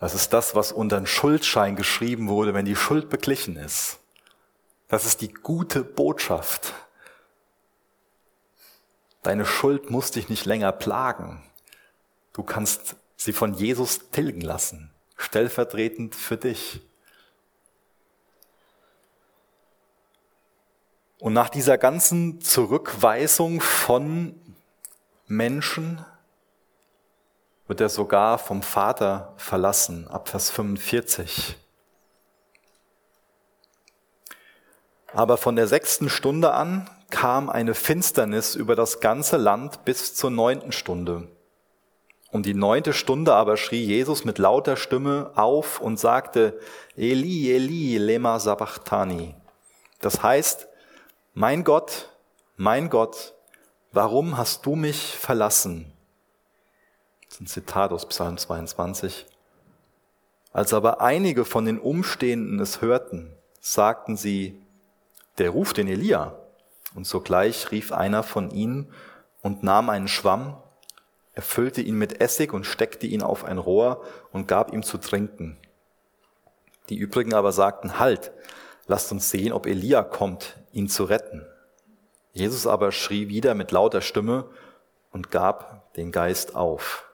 [0.00, 3.98] Das ist das, was unter den Schuldschein geschrieben wurde, wenn die Schuld beglichen ist.
[4.88, 6.72] Das ist die gute Botschaft.
[9.22, 11.42] Deine Schuld muss dich nicht länger plagen.
[12.32, 16.80] Du kannst sie von Jesus tilgen lassen, stellvertretend für dich.
[21.20, 24.34] Und nach dieser ganzen Zurückweisung von
[25.26, 26.04] Menschen
[27.66, 31.56] wird er sogar vom Vater verlassen, ab Vers 45.
[35.12, 40.30] Aber von der sechsten Stunde an kam eine Finsternis über das ganze Land bis zur
[40.30, 41.28] neunten Stunde.
[42.30, 46.60] Um die neunte Stunde aber schrie Jesus mit lauter Stimme auf und sagte,
[46.94, 49.34] Eli, Eli, lema sabachthani.
[50.00, 50.67] Das heißt,
[51.34, 52.10] mein Gott,
[52.56, 53.34] mein Gott,
[53.92, 55.92] warum hast du mich verlassen?
[57.24, 59.26] Das ist ein Zitat aus Psalm 22.
[60.52, 64.60] Als aber einige von den Umstehenden es hörten, sagten sie,
[65.36, 66.36] der ruft den Elia.
[66.94, 68.92] Und sogleich rief einer von ihnen
[69.42, 70.56] und nahm einen Schwamm,
[71.34, 75.56] erfüllte ihn mit Essig und steckte ihn auf ein Rohr und gab ihm zu trinken.
[76.88, 78.32] Die übrigen aber sagten, halt,
[78.86, 81.44] lasst uns sehen, ob Elia kommt, ihn zu retten.
[82.32, 84.48] Jesus aber schrie wieder mit lauter Stimme
[85.10, 87.04] und gab den Geist auf.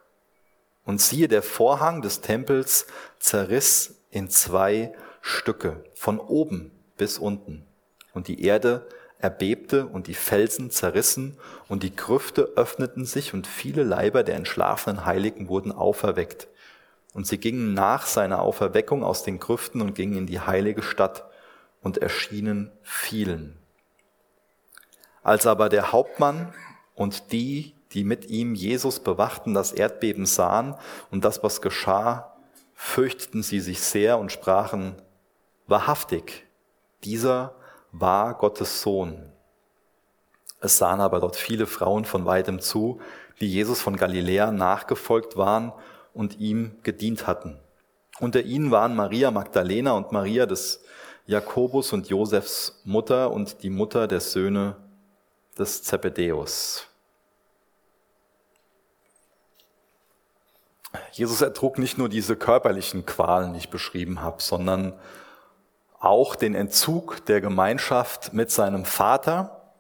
[0.84, 2.86] Und siehe, der Vorhang des Tempels
[3.18, 7.66] zerriss in zwei Stücke, von oben bis unten.
[8.12, 8.86] Und die Erde
[9.18, 15.06] erbebte und die Felsen zerrissen und die Grüfte öffneten sich und viele Leiber der entschlafenen
[15.06, 16.48] Heiligen wurden auferweckt.
[17.14, 21.24] Und sie gingen nach seiner Auferweckung aus den Grüften und gingen in die heilige Stadt
[21.84, 23.56] und erschienen vielen.
[25.22, 26.52] Als aber der Hauptmann
[26.94, 30.74] und die, die mit ihm Jesus bewachten, das Erdbeben sahen
[31.12, 32.36] und das, was geschah,
[32.74, 35.00] fürchteten sie sich sehr und sprachen,
[35.66, 36.46] wahrhaftig,
[37.04, 37.54] dieser
[37.92, 39.30] war Gottes Sohn.
[40.60, 43.00] Es sahen aber dort viele Frauen von weitem zu,
[43.40, 45.72] die Jesus von Galiläa nachgefolgt waren
[46.12, 47.60] und ihm gedient hatten.
[48.20, 50.83] Unter ihnen waren Maria Magdalena und Maria des
[51.26, 54.76] Jakobus und Josefs Mutter und die Mutter der Söhne
[55.58, 56.86] des Zebedäus.
[61.12, 64.98] Jesus ertrug nicht nur diese körperlichen Qualen, die ich beschrieben habe, sondern
[65.98, 69.72] auch den Entzug der Gemeinschaft mit seinem Vater,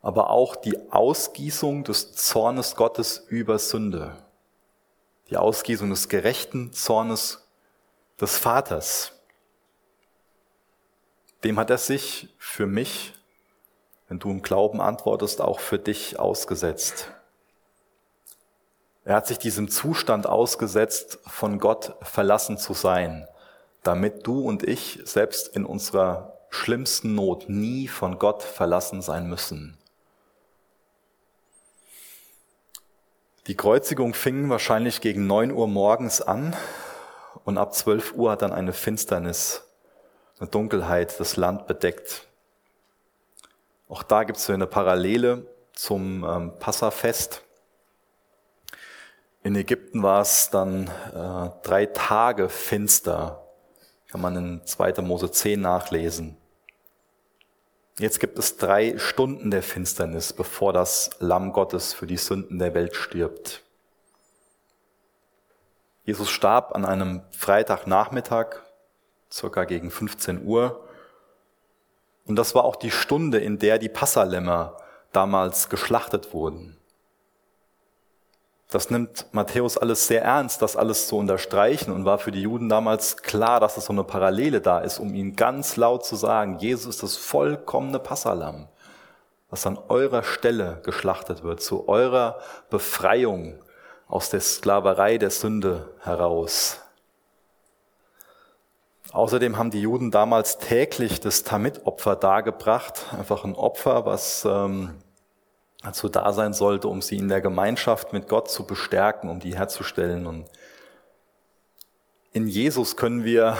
[0.00, 4.16] aber auch die Ausgießung des Zornes Gottes über Sünde
[5.30, 7.46] die Ausgießung des gerechten Zornes
[8.20, 9.12] des Vaters.
[11.44, 13.12] Dem hat er sich für mich,
[14.08, 17.10] wenn du im Glauben antwortest, auch für dich ausgesetzt.
[19.04, 23.28] Er hat sich diesem Zustand ausgesetzt, von Gott verlassen zu sein,
[23.82, 29.76] damit du und ich selbst in unserer schlimmsten Not nie von Gott verlassen sein müssen.
[33.46, 36.56] Die Kreuzigung fing wahrscheinlich gegen neun Uhr morgens an
[37.44, 39.62] und ab zwölf Uhr hat dann eine Finsternis,
[40.38, 42.26] eine Dunkelheit das Land bedeckt.
[43.88, 47.42] Auch da gibt es eine Parallele zum ähm, Passafest.
[49.42, 53.46] In Ägypten war es dann äh, drei Tage finster,
[54.08, 55.02] kann man in 2.
[55.02, 56.36] Mose 10 nachlesen.
[57.98, 62.74] Jetzt gibt es drei Stunden der Finsternis, bevor das Lamm Gottes für die Sünden der
[62.74, 63.62] Welt stirbt.
[66.04, 68.63] Jesus starb an einem Freitagnachmittag,
[69.34, 70.86] circa gegen 15 Uhr.
[72.24, 74.76] Und das war auch die Stunde, in der die Passalämmer
[75.12, 76.78] damals geschlachtet wurden.
[78.70, 82.68] Das nimmt Matthäus alles sehr ernst, das alles zu unterstreichen und war für die Juden
[82.68, 86.58] damals klar, dass es so eine Parallele da ist, um ihnen ganz laut zu sagen,
[86.58, 88.68] Jesus ist das vollkommene Passalam,
[89.50, 93.60] was an eurer Stelle geschlachtet wird, zu eurer Befreiung
[94.08, 96.83] aus der Sklaverei der Sünde heraus.
[99.14, 104.96] Außerdem haben die Juden damals täglich das Tamid-Opfer dargebracht, einfach ein Opfer, was ähm,
[105.84, 109.56] dazu da sein sollte, um sie in der Gemeinschaft mit Gott zu bestärken, um die
[109.56, 110.26] herzustellen.
[110.26, 110.50] Und
[112.32, 113.56] in Jesus können wir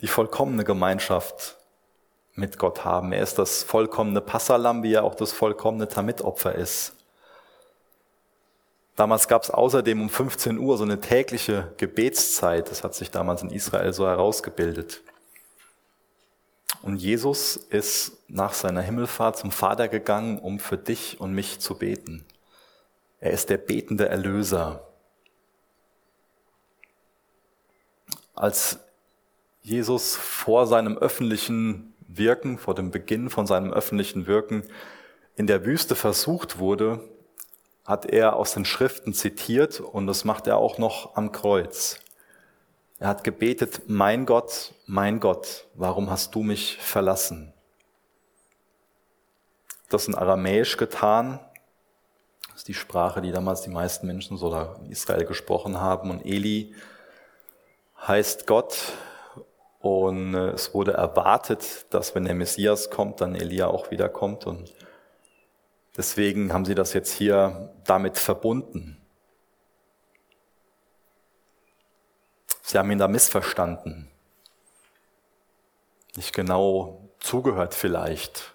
[0.00, 1.58] die vollkommene Gemeinschaft
[2.32, 3.12] mit Gott haben.
[3.12, 6.95] Er ist das vollkommene Passalam, wie er auch das vollkommene Tamitopfer ist.
[8.96, 12.70] Damals gab es außerdem um 15 Uhr so eine tägliche Gebetszeit.
[12.70, 15.02] Das hat sich damals in Israel so herausgebildet.
[16.80, 21.74] Und Jesus ist nach seiner Himmelfahrt zum Vater gegangen, um für dich und mich zu
[21.74, 22.24] beten.
[23.20, 24.88] Er ist der betende Erlöser.
[28.34, 28.78] Als
[29.62, 34.62] Jesus vor seinem öffentlichen Wirken, vor dem Beginn von seinem öffentlichen Wirken
[35.34, 37.00] in der Wüste versucht wurde,
[37.86, 42.00] hat er aus den Schriften zitiert und das macht er auch noch am Kreuz.
[42.98, 47.52] Er hat gebetet, mein Gott, mein Gott, warum hast du mich verlassen?
[49.88, 51.38] Das in Aramäisch getan.
[52.48, 56.10] Das ist die Sprache, die damals die meisten Menschen so in Israel gesprochen haben.
[56.10, 56.74] Und Eli
[58.06, 58.94] heißt Gott.
[59.80, 64.46] Und äh, es wurde erwartet, dass wenn der Messias kommt, dann Elia auch wiederkommt.
[64.46, 64.72] Und
[65.96, 69.00] deswegen haben sie das jetzt hier damit verbunden.
[72.62, 74.10] Sie haben ihn da missverstanden.
[76.16, 78.54] Nicht genau zugehört vielleicht.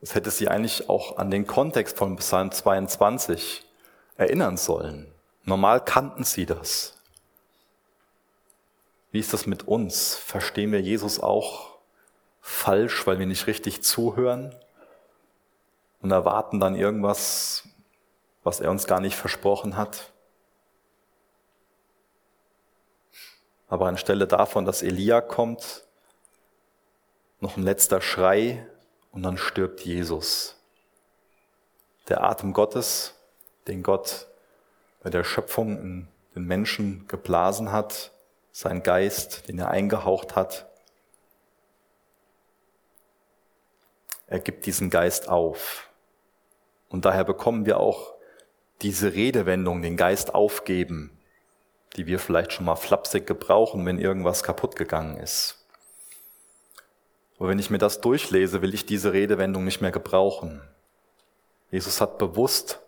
[0.00, 3.64] Es hätte sie eigentlich auch an den Kontext von Psalm 22
[4.16, 5.12] erinnern sollen.
[5.44, 6.98] Normal kannten sie das.
[9.12, 10.14] Wie ist das mit uns?
[10.14, 11.78] Verstehen wir Jesus auch
[12.40, 14.54] falsch, weil wir nicht richtig zuhören
[16.02, 17.64] und erwarten dann irgendwas,
[18.42, 20.12] was er uns gar nicht versprochen hat?
[23.68, 25.84] Aber anstelle davon, dass Elia kommt,
[27.40, 28.66] noch ein letzter Schrei
[29.12, 30.56] und dann stirbt Jesus.
[32.08, 33.14] Der Atem Gottes,
[33.66, 34.26] den Gott
[35.02, 38.10] bei der Schöpfung in den Menschen geblasen hat,
[38.50, 40.66] sein Geist, den er eingehaucht hat,
[44.26, 45.90] er gibt diesen Geist auf.
[46.92, 48.12] Und daher bekommen wir auch
[48.82, 51.10] diese Redewendung, den Geist aufgeben,
[51.96, 55.58] die wir vielleicht schon mal flapsig gebrauchen, wenn irgendwas kaputt gegangen ist.
[57.38, 60.60] Aber wenn ich mir das durchlese, will ich diese Redewendung nicht mehr gebrauchen.
[61.70, 62.80] Jesus hat bewusst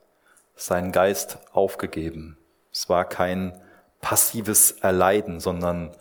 [0.54, 2.36] seinen Geist aufgegeben.
[2.72, 3.58] Es war kein
[4.00, 5.96] passives Erleiden, sondern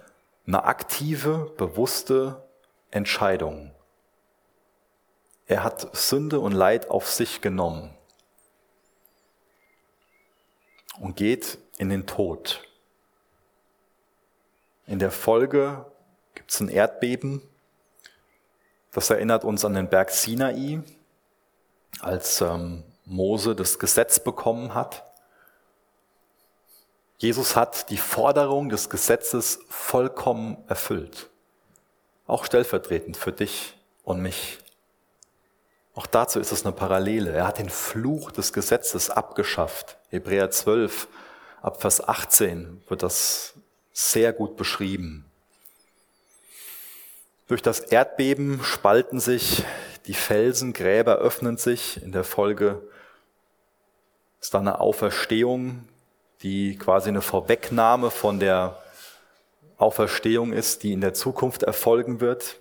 [0.46, 2.44] eine aktive, bewusste
[2.92, 3.73] Entscheidung.
[5.48, 7.94] Er hat Sünde und Leid auf sich genommen
[11.00, 12.62] und geht in den Tod.
[14.86, 15.86] In der Folge
[16.34, 17.42] gibt es ein Erdbeben,
[18.94, 20.84] das erinnert uns an den Berg Sinai,
[22.00, 25.04] als ähm, Mose das Gesetz bekommen hat.
[27.18, 31.30] Jesus hat die Forderung des Gesetzes vollkommen erfüllt.
[32.28, 34.63] Auch stellvertretend für dich und mich.
[35.96, 37.32] Auch dazu ist es eine Parallele.
[37.32, 39.98] Er hat den Fluch des Gesetzes abgeschafft.
[40.10, 41.08] Hebräer 12,
[41.62, 43.54] ab Vers 18 wird das
[43.92, 45.26] sehr gut beschrieben.
[47.48, 49.64] Durch das Erdbeben spalten sich
[50.08, 52.02] die Felsen, Gräber öffnen sich.
[52.02, 52.82] In der Folge
[54.42, 55.88] ist da eine Auferstehung,
[56.42, 58.82] die quasi eine Vorwegnahme von der
[59.78, 62.60] Auferstehung ist, die in der Zukunft erfolgen wird.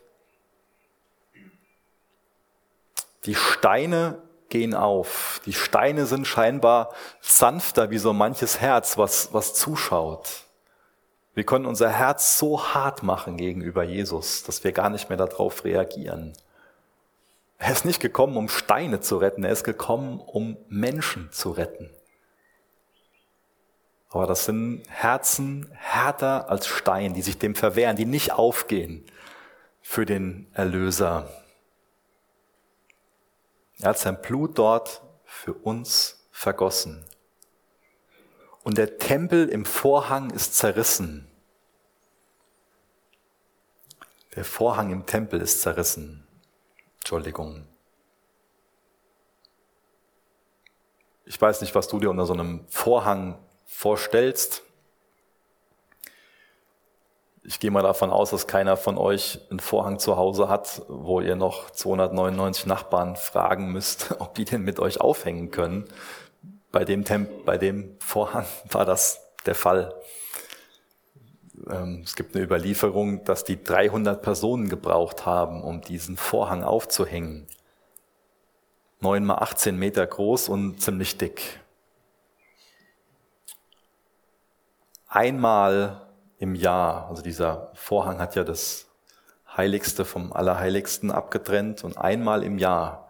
[3.24, 5.40] Die Steine gehen auf.
[5.46, 10.44] Die Steine sind scheinbar sanfter wie so manches Herz, was, was zuschaut.
[11.34, 15.64] Wir können unser Herz so hart machen gegenüber Jesus, dass wir gar nicht mehr darauf
[15.64, 16.34] reagieren.
[17.58, 21.90] Er ist nicht gekommen, um Steine zu retten, er ist gekommen, um Menschen zu retten.
[24.10, 29.06] Aber das sind Herzen härter als Stein, die sich dem verwehren, die nicht aufgehen
[29.80, 31.30] für den Erlöser.
[33.82, 37.04] Er hat sein Blut dort für uns vergossen.
[38.62, 41.26] Und der Tempel im Vorhang ist zerrissen.
[44.36, 46.24] Der Vorhang im Tempel ist zerrissen.
[47.00, 47.66] Entschuldigung.
[51.24, 54.62] Ich weiß nicht, was du dir unter so einem Vorhang vorstellst.
[57.44, 61.20] Ich gehe mal davon aus, dass keiner von euch einen Vorhang zu Hause hat, wo
[61.20, 65.86] ihr noch 299 Nachbarn fragen müsst, ob die den mit euch aufhängen können.
[66.70, 69.92] Bei dem, Temp bei dem Vorhang war das der Fall.
[71.68, 77.48] Ähm, es gibt eine Überlieferung, dass die 300 Personen gebraucht haben, um diesen Vorhang aufzuhängen.
[79.00, 81.58] Neun mal 18 Meter groß und ziemlich dick.
[85.08, 86.11] Einmal
[86.42, 88.88] im Jahr, also dieser Vorhang hat ja das
[89.56, 93.08] Heiligste vom Allerheiligsten abgetrennt und einmal im Jahr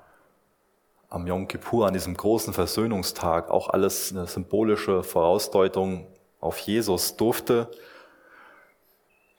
[1.08, 6.08] am Yom Kippur, an diesem großen Versöhnungstag, auch alles eine symbolische Vorausdeutung
[6.40, 7.70] auf Jesus, durfte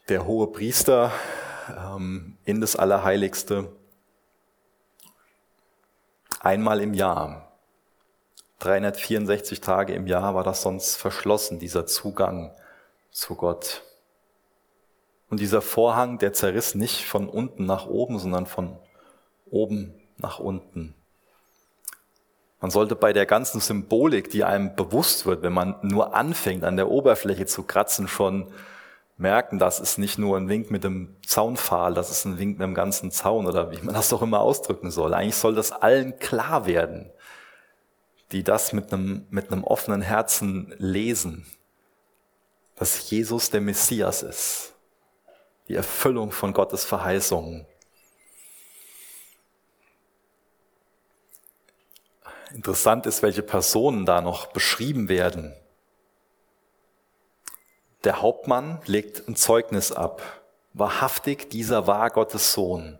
[0.10, 1.12] der hohe Priester
[1.70, 3.72] ähm, in das Allerheiligste
[6.40, 7.52] einmal im Jahr.
[8.58, 12.56] 364 Tage im Jahr war das sonst verschlossen, dieser Zugang
[13.14, 13.84] zu Gott.
[15.30, 18.78] Und dieser Vorhang, der zerriss nicht von unten nach oben, sondern von
[19.50, 20.94] oben nach unten.
[22.60, 26.78] Man sollte bei der ganzen Symbolik, die einem bewusst wird, wenn man nur anfängt, an
[26.78, 28.52] der Oberfläche zu kratzen, schon
[29.18, 32.66] merken, das ist nicht nur ein Wink mit dem Zaunpfahl, das ist ein Wink mit
[32.66, 35.14] dem ganzen Zaun oder wie man das doch immer ausdrücken soll.
[35.14, 37.12] Eigentlich soll das allen klar werden,
[38.32, 41.46] die das mit einem, mit einem offenen Herzen lesen,
[42.76, 44.74] dass Jesus der Messias ist,
[45.68, 47.66] die Erfüllung von Gottes Verheißungen.
[52.54, 55.56] Interessant ist, welche Personen da noch beschrieben werden.
[58.04, 60.22] Der Hauptmann legt ein Zeugnis ab.
[60.74, 63.00] Wahrhaftig, dieser war Gottes Sohn.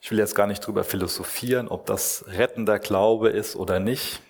[0.00, 4.20] Ich will jetzt gar nicht drüber philosophieren, ob das rettender Glaube ist oder nicht.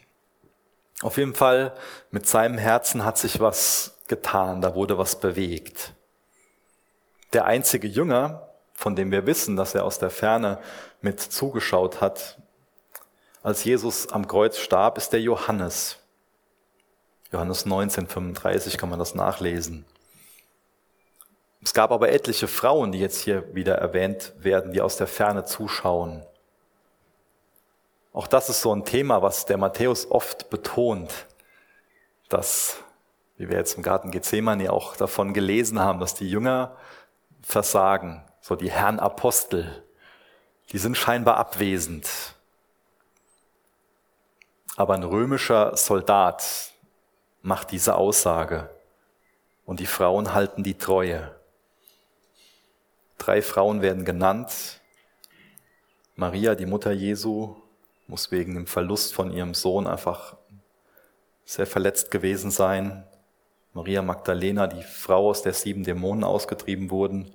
[1.02, 1.74] Auf jeden Fall,
[2.10, 5.92] mit seinem Herzen hat sich was getan, da wurde was bewegt.
[7.32, 10.58] Der einzige Jünger, von dem wir wissen, dass er aus der Ferne
[11.00, 12.38] mit zugeschaut hat,
[13.42, 15.98] als Jesus am Kreuz starb, ist der Johannes.
[17.30, 19.84] Johannes 19, 35 kann man das nachlesen.
[21.62, 25.44] Es gab aber etliche Frauen, die jetzt hier wieder erwähnt werden, die aus der Ferne
[25.44, 26.24] zuschauen.
[28.12, 31.26] Auch das ist so ein Thema, was der Matthäus oft betont,
[32.28, 32.76] dass,
[33.36, 36.76] wie wir jetzt im Garten Gethsemane auch davon gelesen haben, dass die Jünger
[37.42, 39.84] versagen, so die Herrn Apostel,
[40.72, 42.08] die sind scheinbar abwesend.
[44.76, 46.72] Aber ein römischer Soldat
[47.42, 48.70] macht diese Aussage
[49.64, 51.34] und die Frauen halten die Treue.
[53.18, 54.80] Drei Frauen werden genannt.
[56.14, 57.56] Maria, die Mutter Jesu,
[58.08, 60.36] muss wegen dem Verlust von ihrem Sohn einfach
[61.44, 63.04] sehr verletzt gewesen sein.
[63.74, 67.30] Maria Magdalena, die Frau, aus der sieben Dämonen ausgetrieben wurden.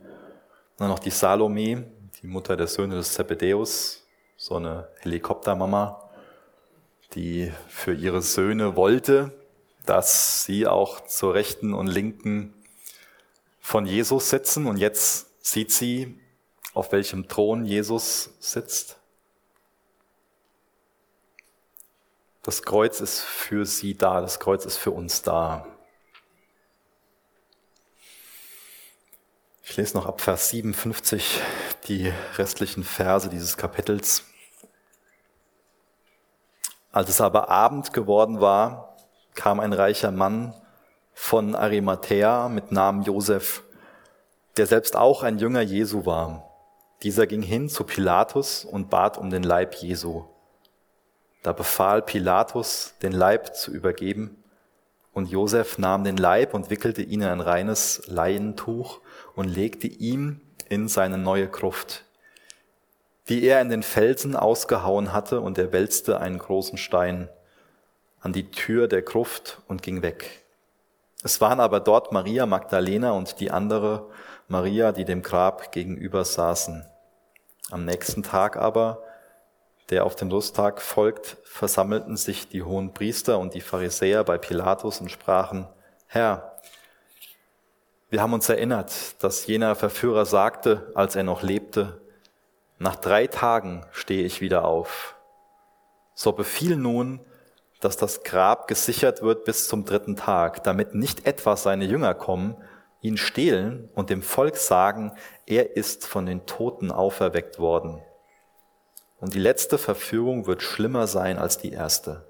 [0.78, 1.86] Dann noch die Salome,
[2.22, 4.06] die Mutter der Söhne des Zebedäus,
[4.36, 6.10] so eine Helikoptermama,
[7.14, 9.32] die für ihre Söhne wollte,
[9.86, 12.54] dass sie auch zur rechten und linken
[13.60, 14.66] von Jesus sitzen.
[14.66, 16.20] Und jetzt sieht sie,
[16.74, 18.98] auf welchem Thron Jesus sitzt.
[22.44, 25.66] Das Kreuz ist für sie da, das Kreuz ist für uns da.
[29.64, 31.40] Ich lese noch ab Vers 57
[31.88, 34.26] die restlichen Verse dieses Kapitels.
[36.92, 38.98] Als es aber Abend geworden war,
[39.36, 40.54] kam ein reicher Mann
[41.14, 43.64] von Arimathea mit Namen Josef,
[44.58, 46.52] der selbst auch ein Jünger Jesu war.
[47.04, 50.26] Dieser ging hin zu Pilatus und bat um den Leib Jesu.
[51.44, 54.44] Da befahl Pilatus, den Leib zu übergeben,
[55.14, 59.00] und Josef nahm den Leib und wickelte ihn in ein reines Leinentuch
[59.36, 62.04] und legte ihn in seine neue Gruft,
[63.30, 67.30] die er in den Felsen ausgehauen hatte, und er wälzte einen großen Stein
[68.22, 70.44] an die Tür der Gruft und ging weg.
[71.24, 74.10] Es waren aber dort Maria Magdalena und die andere
[74.48, 76.86] Maria, die dem Grab gegenüber saßen.
[77.70, 79.04] Am nächsten Tag aber
[79.90, 85.02] der auf den Lusttag folgt, versammelten sich die hohen Priester und die Pharisäer bei Pilatus
[85.02, 85.68] und sprachen,
[86.08, 86.54] Herr,
[88.10, 92.00] wir haben uns erinnert, dass jener Verführer sagte, als er noch lebte,
[92.78, 95.16] nach drei Tagen stehe ich wieder auf.
[96.14, 97.20] So befiehl nun,
[97.80, 102.56] dass das Grab gesichert wird bis zum dritten Tag, damit nicht etwa seine Jünger kommen,
[103.02, 105.12] ihn stehlen und dem Volk sagen,
[105.46, 108.02] er ist von den Toten auferweckt worden.
[109.24, 112.26] Und die letzte Verführung wird schlimmer sein als die erste.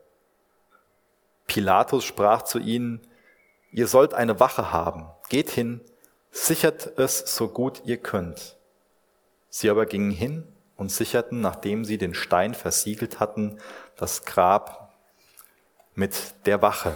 [1.48, 3.02] Pilatus sprach zu ihnen,
[3.72, 5.82] ihr sollt eine Wache haben, geht hin,
[6.30, 8.58] sichert es so gut ihr könnt.
[9.50, 13.58] Sie aber gingen hin und sicherten, nachdem sie den Stein versiegelt hatten,
[13.98, 14.94] das Grab
[15.96, 16.94] mit der Wache.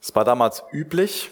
[0.00, 1.30] Es war damals üblich,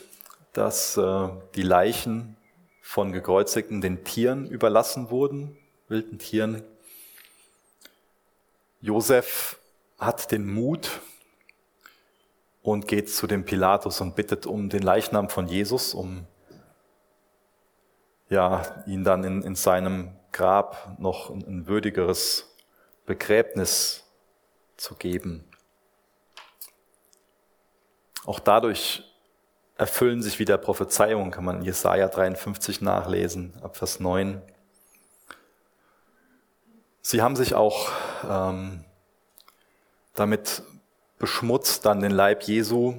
[0.53, 2.37] dass äh, die Leichen
[2.83, 5.59] von Gekreuzigten den Tieren überlassen wurden
[5.93, 6.65] wilden Tieren.
[8.81, 9.61] Josef
[9.99, 11.01] hat den Mut
[12.63, 16.27] und geht zu dem Pilatus und bittet um den Leichnam von Jesus, um
[18.29, 22.49] ja, ihn dann in, in seinem Grab noch ein würdigeres
[23.05, 24.05] Begräbnis
[24.79, 25.45] zu geben.
[28.25, 29.05] Auch dadurch
[29.77, 34.41] erfüllen sich wieder Prophezeiungen, kann man in Jesaja 53 nachlesen, ab Vers 9.
[37.03, 37.91] Sie haben sich auch
[38.29, 38.85] ähm,
[40.15, 40.63] damit
[41.19, 42.95] beschmutzt, dann den Leib Jesu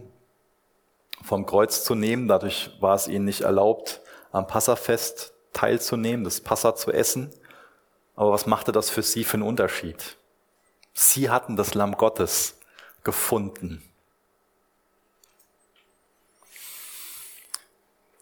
[1.24, 2.28] vom Kreuz zu nehmen.
[2.28, 4.01] Dadurch war es ihnen nicht erlaubt,
[4.32, 7.32] am Passafest teilzunehmen, das Passa zu essen.
[8.16, 10.18] Aber was machte das für sie für einen Unterschied?
[10.93, 12.60] Sie hatten das Lamm Gottes
[13.04, 13.84] gefunden.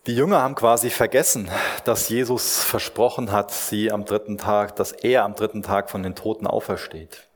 [0.08, 1.50] Die Jünger haben quasi vergessen,
[1.88, 6.16] dass Jesus versprochen hat, sie am dritten Tag, dass er am dritten Tag von den
[6.16, 7.28] Toten aufersteht.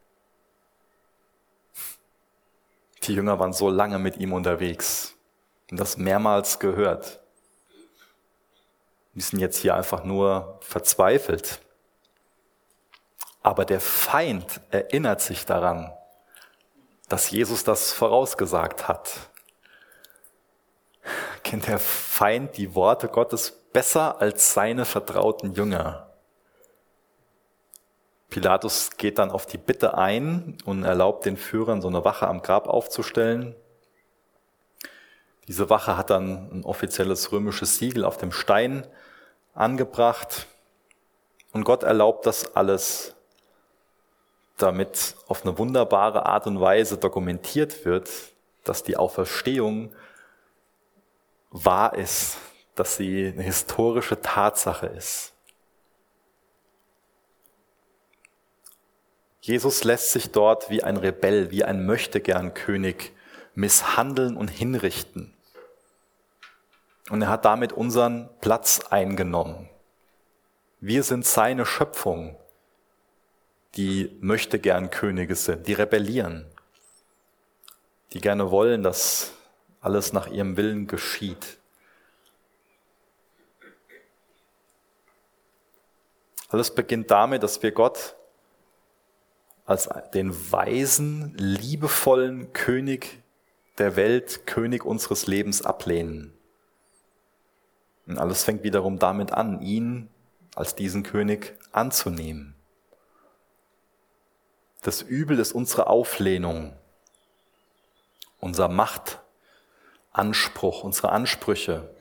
[3.04, 5.14] Die Jünger waren so lange mit ihm unterwegs
[5.70, 7.20] und das mehrmals gehört.
[9.14, 11.62] Die sind jetzt hier einfach nur verzweifelt.
[13.44, 15.94] Aber der Feind erinnert sich daran,
[17.08, 19.30] dass Jesus das vorausgesagt hat
[21.46, 26.10] kennt der Feind die Worte Gottes besser als seine vertrauten Jünger.
[28.30, 32.42] Pilatus geht dann auf die Bitte ein und erlaubt den Führern, so eine Wache am
[32.42, 33.54] Grab aufzustellen.
[35.50, 38.88] Diese Wache hat dann ein offizielles römisches Siegel auf dem Stein
[39.54, 40.48] angebracht.
[41.52, 43.14] Und Gott erlaubt das alles,
[44.56, 48.10] damit auf eine wunderbare Art und Weise dokumentiert wird,
[48.64, 49.94] dass die Auferstehung
[51.52, 52.38] wahr ist,
[52.76, 55.34] dass sie eine historische Tatsache ist.
[59.42, 63.14] Jesus lässt sich dort wie ein Rebell, wie ein Möchtegern-König
[63.54, 65.34] misshandeln und hinrichten.
[67.10, 69.70] Und er hat damit unseren Platz eingenommen.
[70.80, 72.36] Wir sind seine Schöpfung,
[73.76, 76.46] die möchte gern Könige sind, die rebellieren,
[78.14, 79.32] die gerne wollen, dass
[79.82, 81.58] alles nach ihrem Willen geschieht.
[86.56, 88.16] Alles beginnt damit, dass wir Gott
[89.66, 93.22] als den weisen, liebevollen König
[93.78, 96.34] der Welt, König unseres Lebens ablehnen.
[98.08, 100.08] Und alles fängt wiederum damit an, ihn
[100.56, 102.56] als diesen König anzunehmen.
[104.82, 106.72] Das Übel ist unsere Auflehnung,
[108.40, 111.94] unser Machtanspruch, unsere Ansprüche,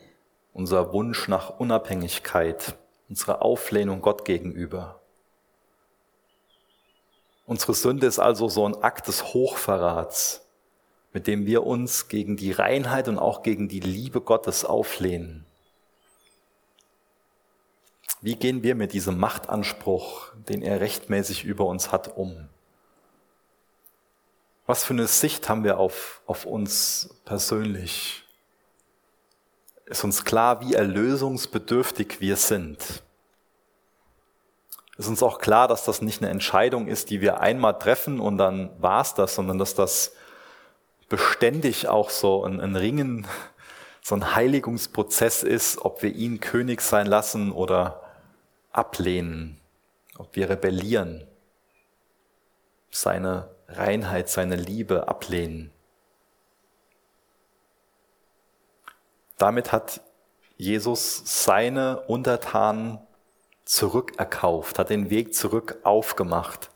[0.52, 2.76] unser Wunsch nach Unabhängigkeit,
[3.08, 5.00] unsere Auflehnung Gott gegenüber.
[7.46, 10.46] Unsere Sünde ist also so ein Akt des Hochverrats,
[11.12, 15.44] mit dem wir uns gegen die Reinheit und auch gegen die Liebe Gottes auflehnen.
[18.22, 22.48] Wie gehen wir mit diesem Machtanspruch, den er rechtmäßig über uns hat, um?
[24.66, 28.23] Was für eine Sicht haben wir auf, auf uns persönlich?
[29.86, 33.02] Ist uns klar, wie erlösungsbedürftig wir sind?
[34.96, 38.38] Ist uns auch klar, dass das nicht eine Entscheidung ist, die wir einmal treffen und
[38.38, 40.12] dann war's das, sondern dass das
[41.08, 43.26] beständig auch so ein, ein Ringen,
[44.00, 48.02] so ein Heiligungsprozess ist, ob wir ihn König sein lassen oder
[48.70, 49.60] ablehnen,
[50.16, 51.26] ob wir rebellieren,
[52.90, 55.73] seine Reinheit, seine Liebe ablehnen.
[59.38, 60.00] Damit hat
[60.56, 62.98] Jesus seine Untertanen
[63.64, 66.70] zurückerkauft, hat den Weg zurück aufgemacht.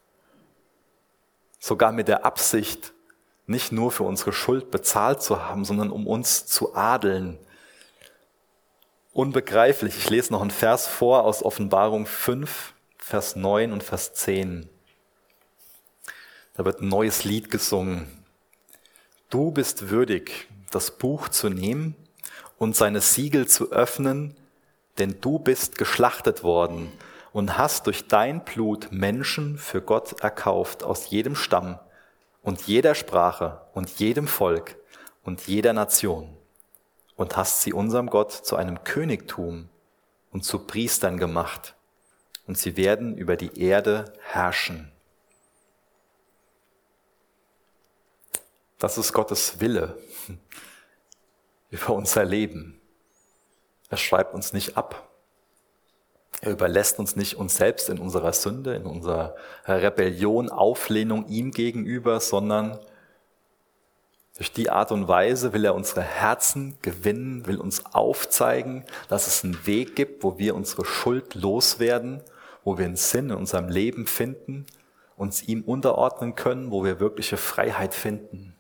[1.58, 2.92] Sogar mit der Absicht,
[3.46, 7.38] nicht nur für unsere Schuld bezahlt zu haben, sondern um uns zu adeln,
[9.12, 9.96] unbegreiflich.
[9.96, 14.68] Ich lese noch einen Vers vor aus Offenbarung 5, Vers 9 und Vers 10.
[16.54, 18.06] Da wird ein neues Lied gesungen.
[19.30, 21.96] Du bist würdig, das Buch zu nehmen
[22.58, 24.36] und seine Siegel zu öffnen,
[24.98, 26.92] denn du bist geschlachtet worden
[27.32, 31.78] und hast durch dein Blut Menschen für Gott erkauft aus jedem Stamm
[32.42, 34.76] und jeder Sprache und jedem Volk
[35.24, 36.36] und jeder Nation
[37.16, 39.68] und hast sie unserem Gott zu einem Königtum
[40.30, 41.74] und zu Priestern gemacht,
[42.46, 44.90] und sie werden über die Erde herrschen.
[48.78, 49.98] Das ist Gottes Wille
[51.70, 52.80] über unser Leben.
[53.88, 55.08] Er schreibt uns nicht ab.
[56.40, 59.34] Er überlässt uns nicht uns selbst in unserer Sünde, in unserer
[59.66, 62.78] Rebellion, Auflehnung ihm gegenüber, sondern
[64.36, 69.42] durch die Art und Weise will er unsere Herzen gewinnen, will uns aufzeigen, dass es
[69.42, 72.22] einen Weg gibt, wo wir unsere Schuld loswerden,
[72.62, 74.64] wo wir einen Sinn in unserem Leben finden,
[75.16, 78.54] uns ihm unterordnen können, wo wir wirkliche Freiheit finden.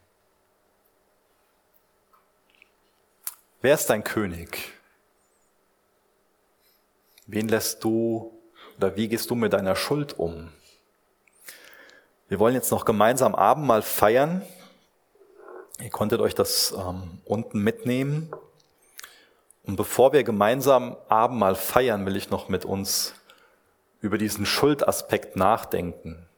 [3.60, 4.72] Wer ist dein König?
[7.26, 8.38] Wen lässt du
[8.76, 10.52] oder wie gehst du mit deiner Schuld um?
[12.28, 14.42] Wir wollen jetzt noch gemeinsam Abendmahl feiern.
[15.80, 18.30] Ihr konntet euch das ähm, unten mitnehmen.
[19.64, 23.14] Und bevor wir gemeinsam Abendmahl feiern, will ich noch mit uns
[24.00, 26.28] über diesen Schuldaspekt nachdenken.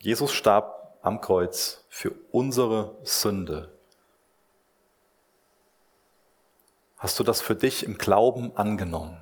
[0.00, 0.75] Jesus starb
[1.06, 3.72] am Kreuz für unsere Sünde.
[6.98, 9.16] Hast du das für dich im Glauben angenommen?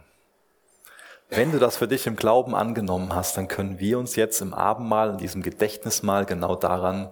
[1.29, 4.55] Wenn du das für dich im Glauben angenommen hast, dann können wir uns jetzt im
[4.55, 7.11] Abendmahl, in diesem Gedächtnismahl genau daran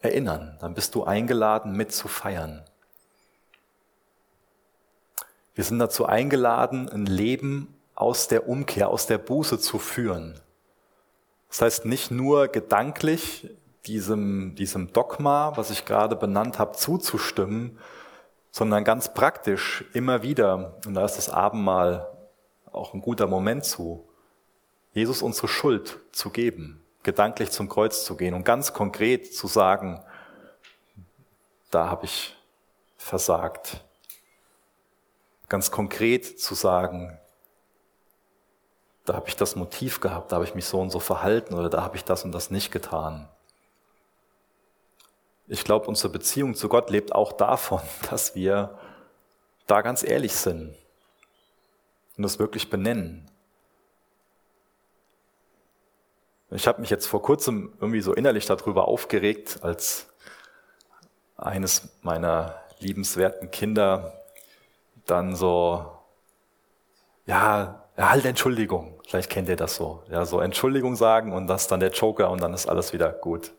[0.00, 0.56] erinnern.
[0.60, 2.64] Dann bist du eingeladen, mit zu feiern.
[5.54, 10.40] Wir sind dazu eingeladen, ein Leben aus der Umkehr, aus der Buße zu führen.
[11.48, 13.50] Das heißt nicht nur gedanklich
[13.88, 17.78] diesem, diesem Dogma, was ich gerade benannt habe, zuzustimmen,
[18.50, 22.06] sondern ganz praktisch immer wieder, und da ist das Abendmahl
[22.70, 24.08] auch ein guter Moment zu,
[24.92, 30.02] Jesus unsere Schuld zu geben, gedanklich zum Kreuz zu gehen und ganz konkret zu sagen,
[31.70, 32.36] da habe ich
[32.96, 33.84] versagt.
[35.48, 37.18] Ganz konkret zu sagen,
[39.04, 41.70] da habe ich das Motiv gehabt, da habe ich mich so und so verhalten oder
[41.70, 43.28] da habe ich das und das nicht getan.
[45.48, 47.80] Ich glaube, unsere Beziehung zu Gott lebt auch davon,
[48.10, 48.78] dass wir
[49.66, 50.74] da ganz ehrlich sind
[52.16, 53.30] und das wirklich benennen.
[56.50, 60.08] Ich habe mich jetzt vor kurzem irgendwie so innerlich darüber aufgeregt, als
[61.36, 64.24] eines meiner liebenswerten Kinder
[65.04, 65.92] dann so,
[67.26, 69.00] ja, halt Entschuldigung.
[69.06, 70.02] Vielleicht kennt ihr das so.
[70.10, 73.52] Ja, so Entschuldigung sagen und das dann der Joker und dann ist alles wieder gut.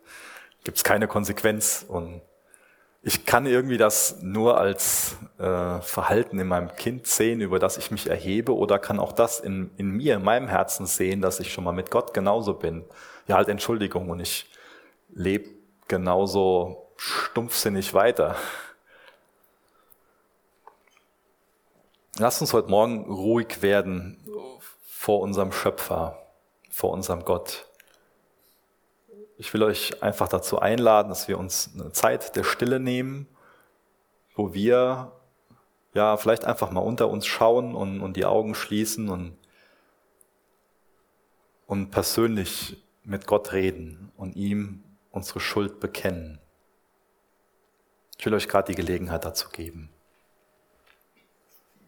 [0.63, 2.21] Gibt es keine Konsequenz und
[3.01, 7.91] ich kann irgendwie das nur als äh, Verhalten in meinem Kind sehen, über das ich
[7.91, 11.53] mich erhebe, oder kann auch das in, in mir, in meinem Herzen sehen, dass ich
[11.53, 12.83] schon mal mit Gott genauso bin.
[13.27, 14.49] Ja, halt Entschuldigung und ich
[15.13, 15.49] lebe
[15.87, 18.35] genauso stumpfsinnig weiter.
[22.17, 24.19] Lasst uns heute Morgen ruhig werden
[24.85, 26.21] vor unserem Schöpfer,
[26.69, 27.68] vor unserem Gott.
[29.41, 33.25] Ich will euch einfach dazu einladen, dass wir uns eine Zeit der Stille nehmen,
[34.35, 35.13] wo wir
[35.93, 39.37] ja vielleicht einfach mal unter uns schauen und, und die Augen schließen und,
[41.67, 46.39] und persönlich mit Gott reden und ihm unsere Schuld bekennen.
[48.17, 49.89] Ich will euch gerade die Gelegenheit dazu geben.